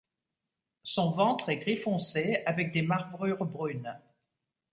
Son 0.81 1.11
ventre 1.11 1.49
est 1.49 1.57
gris 1.59 1.77
foncé 1.77 2.41
avec 2.47 2.71
des 2.71 2.81
marbrures 2.81 3.45
brunes. 3.45 3.99